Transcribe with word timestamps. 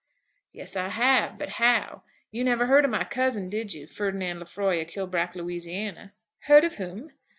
"Yes, 0.51 0.75
I 0.75 0.87
have; 0.89 1.37
but 1.37 1.47
how? 1.61 2.01
You 2.31 2.43
never 2.43 2.65
heard 2.65 2.85
of 2.85 2.89
my 2.89 3.03
cousin, 3.03 3.51
did 3.51 3.75
you; 3.75 3.85
Ferdinand 3.85 4.39
Lefroy 4.39 4.81
of 4.81 4.87
Kilbrack, 4.87 5.35
Louisiana?" 5.35 6.13
"Heard 6.45 6.63
of 6.63 6.77
whom?" 6.77 7.11